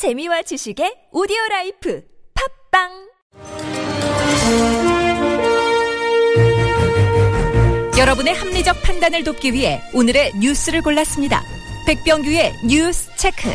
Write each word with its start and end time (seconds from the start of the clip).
재미와 0.00 0.40
지식의 0.40 1.12
오디오 1.12 1.36
라이프 1.50 2.02
팟빵 2.72 2.88
여러분의 7.98 8.32
합리적 8.32 8.80
판단을 8.80 9.24
돕기 9.24 9.52
위해 9.52 9.82
오늘의 9.92 10.36
뉴스를 10.40 10.80
골랐습니다. 10.80 11.42
백병규의 11.86 12.54
뉴스 12.66 13.10
체크. 13.18 13.50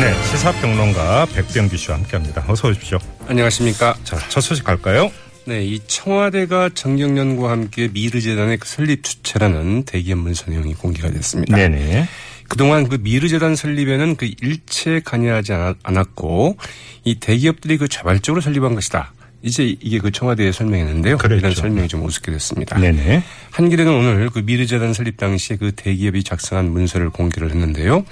네, 0.00 0.12
시사평론가 0.32 1.26
백병규 1.26 1.76
씨와 1.76 1.98
함께합니다. 1.98 2.44
어서 2.48 2.66
오십시오. 2.66 2.98
안녕하십니까. 3.28 3.94
자, 4.02 4.18
첫 4.30 4.40
소식 4.40 4.64
갈까요? 4.64 5.12
네, 5.44 5.64
이 5.64 5.78
청와대가 5.86 6.70
전경련과 6.74 7.52
함께 7.52 7.86
미르재단의 7.86 8.56
그 8.56 8.66
설립 8.66 9.04
주체라는 9.04 9.84
대기업 9.84 10.18
문서 10.18 10.50
내용이 10.50 10.74
공개가 10.74 11.08
됐습니다. 11.08 11.56
네네. 11.56 12.08
그동안 12.48 12.88
그 12.88 12.96
미르재단 13.00 13.54
설립에는 13.54 14.16
그 14.16 14.30
일체 14.40 15.00
관여하지 15.04 15.52
않았고 15.82 16.56
이 17.04 17.20
대기업들이 17.20 17.76
그 17.76 17.88
자발적으로 17.88 18.40
설립한 18.40 18.74
것이다. 18.74 19.12
이제 19.42 19.76
이게 19.80 19.98
그 19.98 20.10
청와대에 20.10 20.50
설명했는데요. 20.50 21.18
그랬죠. 21.18 21.38
이런 21.38 21.54
설명이 21.54 21.88
좀 21.88 22.04
우습게 22.04 22.32
됐습니다. 22.32 22.78
네네. 22.78 23.22
한겨레는 23.50 23.92
오늘 23.92 24.30
그 24.30 24.40
미르재단 24.40 24.92
설립 24.92 25.16
당시에 25.16 25.56
그 25.56 25.72
대기업이 25.72 26.24
작성한 26.24 26.72
문서를 26.72 27.10
공개를 27.10 27.50
했는데요. 27.50 28.04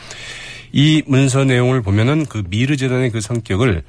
이 0.72 1.02
문서 1.06 1.44
내용을 1.44 1.82
보면은 1.82 2.26
그 2.26 2.44
미르재단의 2.48 3.10
그 3.10 3.20
성격을 3.20 3.82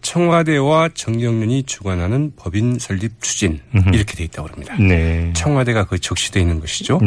청와대와 0.00 0.90
정경련이 0.94 1.64
주관하는 1.64 2.32
법인 2.36 2.78
설립 2.78 3.20
추진 3.20 3.60
이렇게 3.92 4.16
돼 4.16 4.24
있다고 4.24 4.48
합니다. 4.48 4.76
네. 4.78 5.32
청와대가 5.34 5.84
그 5.84 5.98
적시되어 5.98 6.40
있는 6.40 6.60
것이죠. 6.60 7.00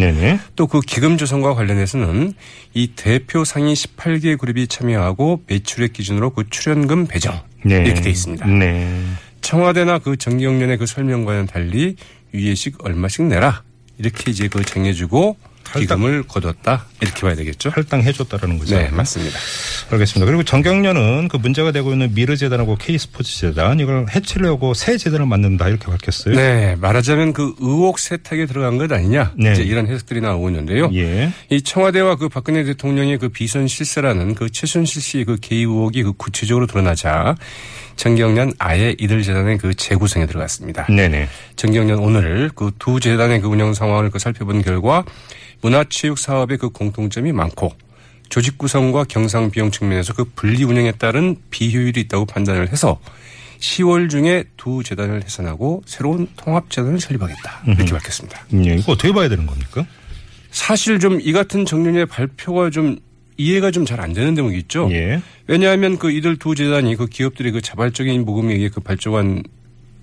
또 0.55 0.67
그 0.67 0.79
기금 0.81 1.17
조성과 1.17 1.53
관련해서는 1.55 2.33
이 2.73 2.87
대표 2.95 3.43
상위 3.43 3.73
18개 3.73 4.37
그룹이 4.37 4.67
참여하고 4.67 5.43
매출액 5.47 5.93
기준으로 5.93 6.29
그 6.31 6.49
출연금 6.49 7.07
배정 7.07 7.39
네. 7.65 7.75
이렇게 7.83 8.01
돼 8.01 8.09
있습니다. 8.09 8.45
네. 8.47 9.03
청와대나 9.41 9.99
그 9.99 10.15
정경련의 10.17 10.77
그 10.77 10.85
설명과는 10.85 11.47
달리 11.47 11.95
위에식 12.31 12.85
얼마씩 12.85 13.25
내라 13.25 13.63
이렇게 13.97 14.31
이제 14.31 14.47
그 14.47 14.63
정해주고 14.63 15.37
기금을 15.79 16.23
거뒀다 16.27 16.85
이렇게 16.99 17.21
봐야 17.21 17.35
되겠죠. 17.35 17.69
할당해줬다라는 17.69 18.57
거죠. 18.59 18.75
네 18.75 18.89
맞습니다. 18.89 19.37
알겠습니다. 19.91 20.25
그리고 20.25 20.43
정경련은 20.43 21.29
그 21.29 21.37
문제가 21.37 21.71
되고 21.71 21.91
있는 21.91 22.13
미르재단하고 22.13 22.75
K스포츠재단 22.75 23.79
이걸 23.79 24.05
해치려고 24.13 24.73
새 24.73 24.97
재단을 24.97 25.25
만든다 25.27 25.69
이렇게 25.69 25.85
밝혔어요. 25.85 26.35
네 26.35 26.75
말하자면 26.75 27.33
그 27.33 27.55
의혹 27.59 27.99
세탁에 27.99 28.45
들어간 28.47 28.77
것 28.77 28.91
아니냐 28.91 29.33
네. 29.37 29.53
이제 29.53 29.63
이런 29.63 29.87
해석들이 29.87 30.19
나오고 30.19 30.49
있는데요. 30.49 30.89
예. 30.93 31.31
이 31.49 31.61
청와대와 31.61 32.15
그 32.17 32.27
박근혜 32.27 32.63
대통령의 32.63 33.17
그 33.19 33.29
비선 33.29 33.67
실세라는 33.67 34.35
그 34.35 34.49
최순실 34.49 35.01
씨의 35.01 35.25
그 35.25 35.37
개입 35.39 35.69
의혹이 35.69 36.03
그 36.03 36.13
구체적으로 36.13 36.67
드러나자 36.67 37.35
정경련 37.95 38.53
아예 38.59 38.95
이들 38.99 39.21
재단의 39.21 39.57
그 39.59 39.73
재구성에 39.73 40.25
들어갔습니다. 40.25 40.87
네네. 40.87 41.29
정경련 41.55 41.99
오늘 41.99 42.49
그 42.53 42.71
두 42.81 42.99
재단의 42.99 43.41
그 43.41 43.47
운영 43.47 43.73
상황을 43.75 44.09
그 44.09 44.17
살펴본 44.17 44.63
결과 44.63 45.03
문화체육 45.61 46.17
사업의 46.17 46.57
그 46.57 46.69
공통점이 46.69 47.31
많고 47.31 47.71
조직 48.29 48.57
구성과 48.57 49.05
경상 49.05 49.51
비용 49.51 49.71
측면에서 49.71 50.13
그 50.13 50.23
분리 50.35 50.63
운영에 50.63 50.93
따른 50.93 51.35
비효율이 51.49 51.99
있다고 52.01 52.25
판단을 52.25 52.71
해서 52.71 52.99
10월 53.59 54.09
중에 54.09 54.45
두 54.57 54.81
재단을 54.83 55.23
해산하고 55.23 55.83
새로운 55.85 56.27
통합 56.35 56.69
재단을 56.69 56.99
설립하겠다 56.99 57.63
이렇게 57.67 57.91
밝혔습니다. 57.91 58.45
예, 58.65 58.75
이거 58.75 58.93
어떻게 58.93 59.13
봐야 59.13 59.29
되는 59.29 59.45
겁니까? 59.45 59.85
사실 60.49 60.99
좀 60.99 61.19
이 61.21 61.31
같은 61.31 61.65
정년의 61.65 62.05
발표가 62.07 62.69
좀 62.69 62.97
이해가 63.37 63.71
좀 63.71 63.85
잘 63.85 63.99
안 64.01 64.13
되는 64.13 64.33
대목이 64.35 64.57
있죠. 64.59 64.89
예. 64.91 65.21
왜냐하면 65.47 65.97
그 65.97 66.11
이들 66.11 66.37
두 66.37 66.55
재단이 66.55 66.95
그 66.95 67.07
기업들의 67.07 67.51
그 67.51 67.61
자발적인 67.61 68.23
모금에 68.25 68.53
의해 68.55 68.69
그 68.69 68.79
발족한 68.81 69.43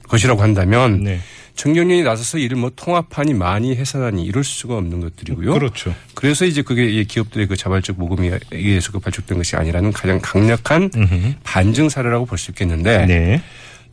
것이라고 0.09 0.41
한다면 0.42 1.03
네. 1.03 1.20
정경련이 1.58 2.05
나서서 2.05 2.39
이를 2.39 2.57
뭐 2.57 2.70
통합하니 2.74 3.35
많이 3.35 3.74
해산하니 3.74 4.24
이럴 4.24 4.45
수가 4.45 4.77
없는 4.77 5.01
것들이고요. 5.01 5.52
그렇죠. 5.55 5.92
그래서 6.14 6.45
이제 6.46 6.63
그게 6.63 6.86
이 6.89 7.05
기업들의 7.05 7.48
그 7.48 7.57
자발적 7.57 7.98
모금에 7.98 8.39
의해서 8.52 8.92
그 8.92 9.01
발족된 9.01 9.36
것이 9.36 9.57
아니라는 9.57 9.92
가장 9.92 10.20
강력한 10.23 10.89
반증 11.42 11.89
사례라고 11.89 12.27
볼 12.27 12.39
수 12.39 12.52
있겠는데 12.52 13.07
네. 13.07 13.42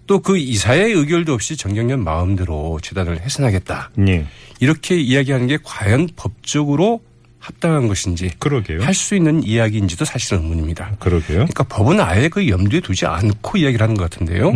또그 0.06 0.38
이사의 0.38 0.94
의결도 0.94 1.34
없이 1.34 1.58
정경련 1.58 2.04
마음대로 2.04 2.80
재단을 2.84 3.20
해산하겠다. 3.22 3.90
예. 4.08 4.28
이렇게 4.60 4.96
이야기하는 5.00 5.48
게 5.48 5.58
과연 5.64 6.10
법적으로 6.16 7.02
합당한 7.40 7.88
것인지 7.88 8.30
그러게요. 8.38 8.84
할 8.84 8.94
수 8.94 9.16
있는 9.16 9.42
이야기인지도 9.44 10.06
사실은 10.06 10.44
의문입니다. 10.44 10.98
그러게요. 11.00 11.38
그러니까 11.38 11.64
법은 11.64 12.00
아예 12.00 12.30
그 12.30 12.48
염두에 12.48 12.80
두지 12.82 13.08
않고 13.08 13.58
이야기를 13.58 13.82
하는 13.84 13.96
것 13.96 14.10
같은데요. 14.10 14.54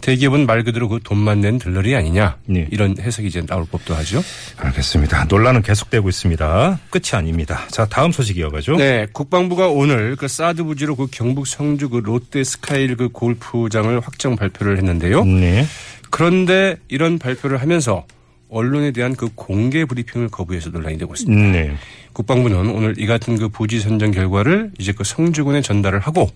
대기업은 0.00 0.46
말 0.46 0.64
그대로 0.64 0.88
그 0.88 1.00
돈만 1.02 1.40
낸 1.40 1.58
들러리 1.58 1.94
아니냐 1.94 2.36
네. 2.46 2.66
이런 2.70 2.96
해석이 2.98 3.28
이제 3.28 3.44
나올 3.44 3.64
법도 3.66 3.94
하죠. 3.94 4.22
알겠습니다. 4.56 5.24
논란은 5.24 5.62
계속되고 5.62 6.08
있습니다. 6.08 6.80
끝이 6.90 7.10
아닙니다. 7.12 7.66
자, 7.68 7.86
다음 7.86 8.12
소식 8.12 8.38
이어가죠. 8.38 8.76
네, 8.76 9.06
국방부가 9.12 9.68
오늘 9.68 10.16
그 10.16 10.28
사드 10.28 10.64
부지로 10.64 10.96
그 10.96 11.06
경북 11.10 11.46
성주 11.46 11.90
그 11.90 11.98
롯데 11.98 12.44
스카일 12.44 12.96
그 12.96 13.08
골프장을 13.08 14.00
확정 14.00 14.36
발표를 14.36 14.78
했는데요. 14.78 15.24
네. 15.24 15.66
그런데 16.10 16.76
이런 16.88 17.18
발표를 17.18 17.60
하면서 17.60 18.04
언론에 18.50 18.90
대한 18.90 19.14
그 19.14 19.28
공개 19.34 19.84
브리핑을 19.84 20.28
거부해서 20.28 20.70
논란이 20.70 20.98
되고 20.98 21.14
있습니다. 21.14 21.42
네. 21.52 21.76
국방부는 22.12 22.70
오늘 22.70 22.94
이 22.98 23.06
같은 23.06 23.38
그 23.38 23.48
부지 23.48 23.78
선정 23.78 24.10
결과를 24.10 24.72
이제 24.78 24.92
그 24.92 25.04
성주군에 25.04 25.62
전달을 25.62 26.00
하고 26.00 26.28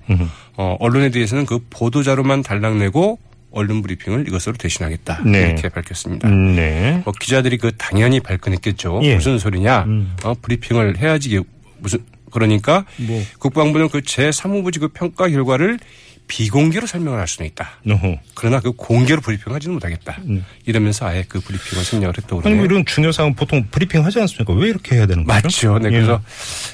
어, 0.57 0.77
언론에 0.79 1.11
대해서는 1.11 1.45
그 1.45 1.59
보도자료만 1.71 2.43
달랑내고 2.45 3.19
언론 3.55 3.83
브리핑을 3.83 4.27
이것으로 4.29 4.57
대신하겠다 4.57 5.23
네. 5.25 5.47
이렇게 5.47 5.69
밝혔습니다. 5.69 6.29
네. 6.29 7.01
뭐 7.05 7.15
기자들이 7.19 7.57
그 7.59 7.73
당연히 7.77 8.21
발끈했겠죠. 8.21 9.01
예. 9.05 9.13
음. 9.13 9.17
무슨 9.17 9.39
소리냐? 9.39 9.87
어, 10.25 10.35
브리핑을 10.43 10.99
해야지 10.99 11.41
무슨 11.79 12.01
그러니까 12.31 12.85
뭐. 12.99 13.23
국방부는 13.39 13.89
그 13.89 14.01
제3후부지 14.01 14.81
그 14.81 14.89
평가 14.89 15.29
결과를 15.29 15.79
비공개로 16.27 16.87
설명을 16.87 17.19
할 17.19 17.29
수는 17.29 17.49
있다. 17.51 17.69
노호. 17.85 18.19
그러나 18.35 18.61
그 18.61 18.73
공개로 18.73 19.21
브리핑하지는 19.21 19.75
못하겠다. 19.75 20.19
이러면서 20.65 21.07
아예 21.07 21.25
그 21.29 21.41
브리핑을 21.41 21.85
생략을 21.85 22.15
했다고 22.17 22.37
음. 22.37 22.47
아니, 22.47 22.55
뭐 22.55 22.63
그러네요. 22.63 22.65
이런 22.65 22.87
중요 22.87 23.13
사항 23.13 23.35
보통 23.35 23.65
브리핑 23.71 24.05
하지 24.05 24.21
않습니까? 24.21 24.53
왜 24.55 24.69
이렇게 24.69 24.97
해야 24.97 25.07
되는 25.07 25.25
거죠? 25.25 25.43
맞죠. 25.43 25.79
네. 25.79 25.89
예. 25.89 25.91
그래서 25.93 26.21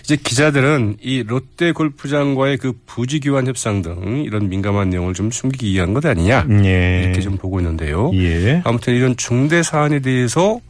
이제 0.03 0.17
기자들은 0.17 0.99
이 1.01 1.23
롯데 1.25 1.73
골프장과의 1.73 2.59
그 2.59 2.73
부지 2.87 3.21
교환 3.21 3.47
협상 3.47 3.83
등 3.83 4.23
이런 4.25 4.49
민감한 4.49 4.91
내용을 4.91 5.15
좀 5.15 5.31
숨기기 5.31 5.73
위한 5.73 5.95
것 5.95 6.05
아니냐 6.07 6.47
예. 6.65 7.03
이렇게 7.05 7.21
좀 7.21 7.37
보고 7.37 7.59
있는데요. 7.61 8.11
예. 8.15 8.63
아무튼 8.65 8.95
이런 8.95 9.17
중대 9.17 9.63
사안에 9.63 10.01
대해서 10.01 10.61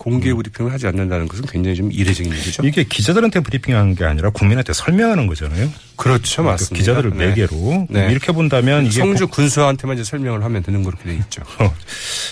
공개 0.00 0.32
브리핑을 0.32 0.72
하지 0.72 0.86
않는다는 0.86 1.28
것은 1.28 1.44
굉장히 1.44 1.76
좀 1.76 1.92
이례적인 1.92 2.32
일이죠. 2.32 2.62
이게 2.64 2.84
기자들한테 2.84 3.40
브리핑하는 3.40 3.94
게 3.94 4.06
아니라 4.06 4.30
국민한테 4.30 4.72
설명하는 4.72 5.26
거잖아요. 5.26 5.68
그렇죠, 5.96 6.36
그러니까 6.36 6.52
맞습니다. 6.52 6.76
기자들을 6.78 7.10
네. 7.18 7.26
매개로 7.26 7.86
네. 7.90 8.10
이렇게 8.10 8.32
본다면 8.32 8.86
이게 8.86 8.98
성주 8.98 9.28
군수한테만 9.28 9.98
이제 9.98 10.04
설명을 10.04 10.42
하면 10.42 10.62
되는 10.62 10.82
그렇게 10.82 11.04
돼 11.04 11.16
있죠. 11.16 11.42
어, 11.60 11.74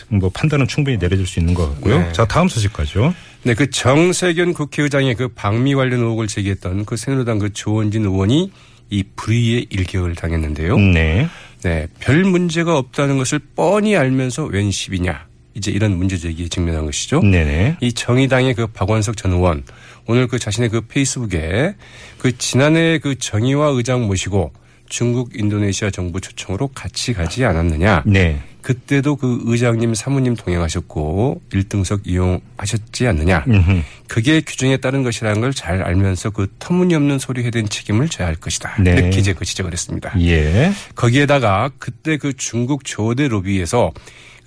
뭐 0.09 0.31
판단은 0.31 0.67
충분히 0.67 0.97
내려질 0.97 1.27
수 1.27 1.41
있는 1.41 1.53
것 1.53 1.69
같고요. 1.75 1.99
네. 1.99 2.13
자 2.15 2.25
다음 2.25 2.49
소식 2.49 2.73
가죠. 2.73 3.13
네, 3.43 3.53
그 3.53 3.69
정세균 3.69 4.55
국회의장의 4.55 5.15
그 5.17 5.29
방미 5.29 5.75
관련 5.75 6.01
의혹을 6.01 6.27
제기했던 6.27 6.87
그 6.87 6.97
새누리당 6.97 7.39
그 7.39 7.53
조원진 7.53 8.07
의원이 8.07 8.51
이 8.89 9.05
불의의 9.15 9.67
일격을 9.69 10.15
당했는데요. 10.15 10.79
네. 10.79 11.29
네, 11.63 11.87
별 12.01 12.25
문제가 12.25 12.79
없다는 12.79 13.19
것을 13.19 13.41
뻔히 13.55 13.95
알면서 13.95 14.45
웬 14.45 14.71
시비냐. 14.71 15.28
이제 15.55 15.71
이런 15.71 15.97
문제 15.97 16.17
제기에 16.17 16.49
직면한 16.49 16.87
것이죠. 16.87 17.21
네네. 17.21 17.79
이 17.81 17.93
정의당의 17.93 18.55
그 18.55 18.67
박원석 18.69 19.17
전 19.17 19.33
의원 19.33 19.65
오늘 20.07 20.27
그 20.29 20.39
자신의 20.39 20.69
그 20.69 20.83
페이스북에 20.83 21.75
그 22.19 22.37
지난해 22.39 22.99
그 22.99 23.19
정의와 23.19 23.69
의장 23.69 24.07
모시고 24.07 24.53
중국 24.89 25.39
인도네시아 25.39 25.91
정부 25.91 26.21
초청으로 26.21 26.69
같이 26.69 27.13
가지 27.13 27.45
않았느냐. 27.45 28.05
네. 28.07 28.41
그때도 28.63 29.17
그 29.17 29.41
의장님 29.45 29.95
사모님 29.95 30.35
동행하셨고 30.35 31.43
1등석 31.53 32.01
이용하셨지 32.05 33.07
않느냐. 33.07 33.45
음흠. 33.47 33.83
그게 34.09 34.41
규정에 34.41 34.79
따른 34.79 35.03
것이라는 35.03 35.41
걸 35.41 35.53
잘 35.53 35.83
알면서 35.83 36.31
그 36.31 36.49
터무니없는 36.59 37.19
소리 37.19 37.45
해댄 37.45 37.69
책임을 37.69 38.09
져야 38.09 38.29
할 38.29 38.37
것이다. 38.37 38.77
네. 38.83 38.93
이렇게 38.93 39.19
이제 39.19 39.33
그 39.33 39.45
지적을 39.45 39.73
했습니다. 39.73 40.13
예. 40.21 40.73
거기에다가 40.95 41.71
그때 41.79 42.17
그 42.17 42.33
중국 42.35 42.85
조대 42.85 43.29
로비에서 43.29 43.93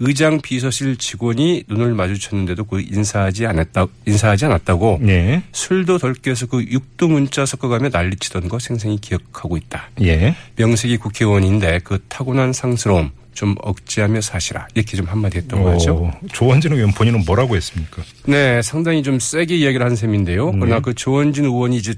의장 0.04 0.42
비서실 0.42 0.98
직원이 0.98 1.64
눈을 1.68 1.94
마주쳤는데도 1.94 2.64
그 2.64 2.82
인사하지 2.82 3.46
않았다 3.46 3.86
인사하지 4.08 4.46
않았다고 4.46 4.98
네. 5.02 5.44
술도 5.52 6.00
덜 6.00 6.16
깨서 6.16 6.48
그 6.48 6.64
육두 6.64 7.08
문자 7.08 7.46
섞어가며 7.46 7.90
난리치던 7.90 8.50
거 8.50 8.58
생생히 8.58 9.00
기억하고 9.00 9.58
있다. 9.58 9.90
예. 10.02 10.36
명색이 10.56 10.98
국회의원인데 10.98 11.82
그 11.84 12.04
타고난 12.08 12.52
상스러움 12.52 13.12
좀 13.34 13.56
억제하며 13.62 14.22
사시라 14.22 14.68
이렇게 14.74 14.98
좀 14.98 15.06
한마디 15.06 15.38
했다고 15.38 15.70
하죠. 15.70 15.96
어, 15.96 16.20
조원진 16.34 16.74
의원 16.74 16.92
본인은 16.92 17.24
뭐라고 17.26 17.56
했습니까? 17.56 18.02
네, 18.26 18.62
상당히 18.64 19.04
좀 19.04 19.20
세게 19.20 19.56
이야기를 19.56 19.86
한 19.86 19.96
셈인데요. 19.96 20.52
네. 20.52 20.58
그러나 20.60 20.80
그 20.80 20.96
조원진 20.96 21.46
의원이 21.46 21.78
이제 21.78 21.94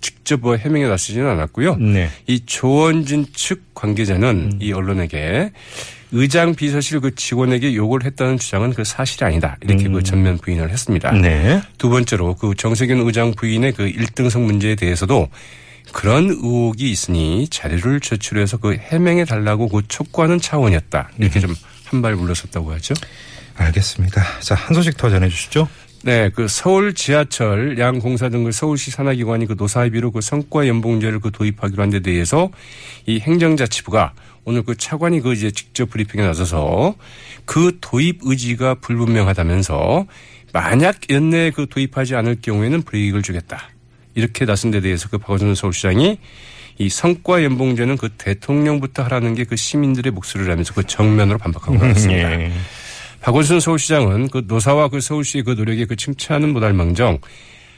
직접 0.00 0.40
뭐 0.40 0.56
해명에 0.56 0.86
나서지는 0.86 1.28
않았고요. 1.28 1.76
네. 1.76 2.10
이 2.26 2.40
조원진 2.46 3.26
측 3.34 3.74
관계자는 3.74 4.58
이 4.60 4.72
언론에게 4.72 5.50
의장 6.12 6.54
비서실 6.54 7.00
그 7.00 7.14
직원에게 7.14 7.74
욕을 7.74 8.04
했다는 8.04 8.38
주장은 8.38 8.72
그 8.74 8.84
사실이 8.84 9.24
아니다. 9.24 9.56
이렇게 9.62 9.88
그 9.88 10.02
전면 10.02 10.38
부인을 10.38 10.70
했습니다. 10.70 11.12
네. 11.12 11.60
두 11.78 11.88
번째로 11.88 12.34
그 12.34 12.54
정세균 12.56 13.00
의장 13.06 13.32
부인의 13.32 13.72
그 13.72 13.90
1등석 13.90 14.40
문제에 14.40 14.74
대해서도 14.74 15.28
그런 15.92 16.30
의혹이 16.30 16.90
있으니 16.90 17.48
자료를 17.48 18.00
제출해서 18.00 18.58
그 18.58 18.76
해명해 18.76 19.24
달라고 19.24 19.68
그 19.68 19.82
촉구하는 19.88 20.40
차원이었다. 20.40 21.10
이렇게 21.18 21.40
좀 21.40 21.54
한 21.90 22.02
발 22.02 22.14
물러섰다고 22.14 22.72
하죠. 22.74 22.94
알겠습니다. 23.56 24.24
자, 24.40 24.54
한 24.54 24.74
소식 24.76 24.96
더 24.96 25.10
전해 25.10 25.28
주시죠. 25.28 25.68
네, 26.02 26.30
그 26.30 26.48
서울 26.48 26.94
지하철 26.94 27.78
양 27.78 27.98
공사 27.98 28.30
등그 28.30 28.52
서울시 28.52 28.90
산하기관이 28.90 29.44
그 29.46 29.54
노사합의로 29.58 30.12
그 30.12 30.20
성과 30.22 30.66
연봉제를 30.66 31.20
그 31.20 31.30
도입하기로 31.30 31.82
한 31.82 31.90
데 31.90 32.00
대해서 32.00 32.50
이 33.06 33.20
행정자치부가 33.20 34.14
오늘 34.44 34.62
그 34.62 34.76
차관이 34.76 35.20
그 35.20 35.34
이제 35.34 35.50
직접 35.50 35.90
브리핑에 35.90 36.24
나서서 36.24 36.94
그 37.44 37.76
도입 37.82 38.20
의지가 38.22 38.76
불분명하다면서 38.76 40.06
만약 40.54 41.10
연내에 41.10 41.50
그 41.50 41.66
도입하지 41.68 42.14
않을 42.14 42.38
경우에는 42.40 42.82
불이익을 42.82 43.22
주겠다. 43.22 43.68
이렇게 44.14 44.46
나선 44.46 44.70
데 44.70 44.80
대해서 44.80 45.08
그 45.10 45.18
박원순 45.18 45.54
서울시장이 45.54 46.18
이 46.78 46.88
성과 46.88 47.44
연봉제는 47.44 47.98
그 47.98 48.08
대통령부터 48.16 49.02
하라는 49.04 49.34
게 49.34 49.44
그 49.44 49.54
시민들의 49.54 50.12
목소리라면서 50.12 50.72
그 50.72 50.86
정면으로 50.86 51.36
반박하고 51.38 51.74
나왔습니다. 51.76 52.40
예. 52.40 52.52
박원순 53.22 53.60
서울시장은 53.60 54.28
그 54.28 54.44
노사와 54.46 54.88
그 54.88 55.00
서울시의 55.00 55.44
그 55.44 55.50
노력에 55.52 55.84
그 55.84 55.96
칭찬은 55.96 56.52
못할망정 56.52 57.18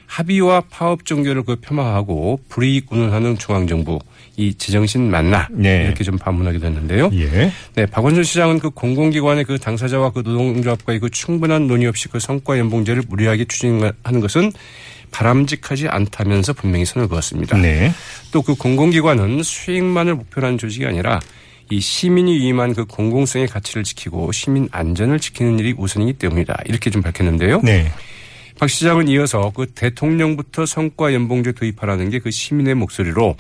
합의와 0.07 0.65
파업 0.69 1.07
종교를 1.07 1.43
그 1.43 1.57
폄하하고 1.57 2.41
불이익 2.49 2.93
운운하는 2.93 3.39
중앙정부 3.39 3.99
이 4.37 4.55
제정신 4.55 5.11
맞나 5.11 5.49
네. 5.51 5.85
이렇게 5.85 6.05
좀 6.05 6.19
반문하기도 6.19 6.67
했는데요. 6.67 7.11
예. 7.15 7.51
네, 7.75 7.87
박원순 7.87 8.23
시장은 8.23 8.59
그 8.59 8.71
공공기관의 8.71 9.45
그 9.45 9.59
당사자와 9.59 10.11
그 10.11 10.19
노동조합과의 10.19 11.01
그 11.01 11.09
충분한 11.09 11.67
논의 11.67 11.87
없이 11.87 12.09
그 12.09 12.21
성과 12.21 12.59
연봉제를 12.59 13.05
무리하게 13.09 13.47
추진하는 13.47 14.21
것은 14.21 14.53
바람직하지 15.13 15.89
않다면서 15.89 16.53
분명히 16.55 16.85
선을 16.85 17.09
그었습니다. 17.09 17.57
네. 17.59 17.93
또 18.33 18.43
그 18.43 18.55
공공기관은 18.55 19.43
수익만을 19.43 20.15
목표로 20.15 20.47
하는 20.47 20.59
조직이 20.59 20.85
아니라 20.85 21.21
이 21.73 21.81
시민이 21.81 22.39
위임한 22.39 22.75
그 22.75 22.85
공공성의 22.85 23.49
가치를 23.49 23.83
지키고 23.83 24.31
시민 24.31 24.69
안전을 24.73 25.19
지키는 25.19 25.59
일이 25.59 25.75
우선이기 25.75 26.13
때문이다. 26.15 26.65
이렇게 26.67 26.91
좀 26.91 27.01
밝혔는데요. 27.01 27.63
네. 27.63 27.91
박 28.59 28.69
시장은 28.69 29.09
이어서 29.09 29.51
그 29.57 29.67
대통령부터 29.67 30.67
성과 30.67 31.15
연봉제 31.15 31.53
도입하라는 31.53 32.11
게 32.11 32.19
그 32.19 32.31
시민의 32.31 32.75
목소리로 32.75 33.37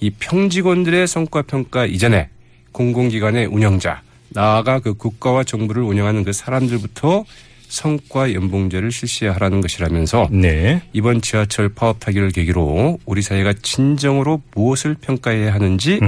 이 0.00 0.10
평직원들의 0.10 1.06
성과 1.06 1.40
평가 1.40 1.86
이전에 1.86 2.28
공공기관의 2.72 3.46
운영자 3.46 4.02
나아가 4.28 4.78
그 4.78 4.92
국가와 4.92 5.44
정부를 5.44 5.82
운영하는 5.82 6.22
그 6.22 6.34
사람들부터 6.34 7.24
성과 7.66 8.34
연봉제를 8.34 8.92
실시하라는 8.92 9.62
것이라면서 9.62 10.28
네. 10.30 10.82
이번 10.92 11.22
지하철 11.22 11.70
파업 11.70 11.98
타기를 11.98 12.30
계기로 12.30 12.98
우리 13.06 13.22
사회가 13.22 13.54
진정으로 13.62 14.42
무엇을 14.54 14.96
평가해야 15.00 15.54
하는지. 15.54 15.98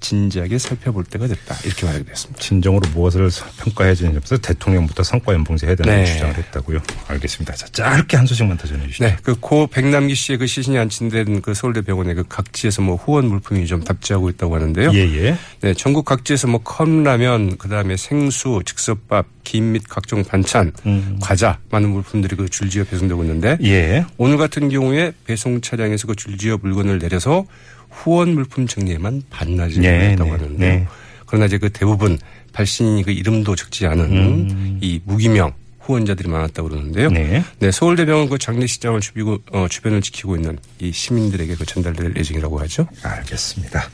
진지하게 0.00 0.58
살펴볼 0.58 1.04
때가 1.04 1.26
됐다. 1.26 1.56
이렇게 1.64 1.86
말하게 1.86 2.04
됐습니다. 2.04 2.40
진정으로 2.40 2.88
무엇을 2.94 3.30
평가해야 3.58 3.94
되는지 3.94 4.40
대통령부터 4.40 5.02
성과 5.02 5.32
연봉제 5.32 5.66
해야 5.66 5.74
된다는 5.74 6.04
네. 6.04 6.12
주장을 6.12 6.36
했다고요. 6.36 6.80
알겠습니다. 7.08 7.54
자, 7.54 7.66
짧게 7.72 8.16
한 8.16 8.26
소식만 8.26 8.56
더 8.56 8.66
전해주시죠. 8.68 9.04
네, 9.04 9.16
그 9.22 9.34
고 9.40 9.66
백남기 9.66 10.14
씨의 10.14 10.38
그 10.38 10.46
시신이 10.46 10.76
안치된 10.78 11.42
그 11.42 11.54
서울대 11.54 11.80
병원에 11.80 12.14
그 12.14 12.24
각지에서 12.28 12.82
뭐 12.82 12.96
후원 12.96 13.26
물품이 13.28 13.66
좀 13.66 13.82
답지하고 13.82 14.28
있다고 14.30 14.54
하는데요. 14.56 14.90
예, 14.94 14.98
예. 14.98 15.38
네, 15.60 15.74
전국 15.74 16.04
각지에서 16.04 16.48
뭐 16.48 16.60
컵라면, 16.62 17.56
그 17.58 17.68
다음에 17.68 17.96
생수, 17.96 18.62
즉석밥, 18.64 19.26
김 19.44 19.72
및 19.72 19.82
각종 19.88 20.24
반찬, 20.24 20.72
음. 20.86 21.18
과자 21.22 21.58
많은 21.70 21.88
물품들이 21.90 22.36
그 22.36 22.48
줄지어 22.48 22.84
배송되고 22.84 23.22
있는데 23.24 23.56
예. 23.62 24.04
오늘 24.18 24.36
같은 24.36 24.68
경우에 24.68 25.12
배송 25.24 25.60
차량에서 25.62 26.06
그 26.06 26.14
줄지어 26.14 26.58
물건을 26.62 26.98
내려서 26.98 27.46
후원 27.90 28.34
물품 28.34 28.66
정리에만 28.66 29.22
반나절 29.30 29.82
네, 29.82 30.10
했다고 30.10 30.24
네, 30.24 30.30
하는데요. 30.30 30.58
네. 30.58 30.86
그러나 31.26 31.46
이제 31.46 31.58
그 31.58 31.70
대부분 31.70 32.18
발신이 32.52 33.02
그 33.04 33.10
이름도 33.10 33.54
적지 33.54 33.86
않은 33.86 34.04
음. 34.04 34.78
이 34.80 35.00
무기명 35.04 35.52
후원자들이 35.80 36.28
많았다고 36.28 36.68
그러는데요. 36.68 37.10
네. 37.10 37.42
네, 37.58 37.70
서울대병원 37.70 38.28
그 38.28 38.38
장례식장을 38.38 39.00
주비고 39.00 39.38
어, 39.52 39.66
주변을 39.70 40.02
지키고 40.02 40.36
있는 40.36 40.58
이 40.80 40.92
시민들에게 40.92 41.54
그 41.54 41.64
전달될 41.64 42.14
예정이라고 42.16 42.60
하죠. 42.60 42.86
알겠습니다. 43.02 43.88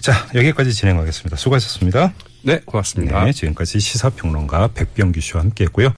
자, 0.00 0.28
여기까지 0.34 0.72
진행하겠습니다. 0.72 1.36
수고하셨습니다. 1.36 2.14
네, 2.42 2.60
고맙습니다. 2.64 3.24
네, 3.24 3.32
지금까지 3.32 3.80
시사평론가 3.80 4.68
백병규 4.68 5.20
씨와 5.20 5.42
함께했고요. 5.42 5.92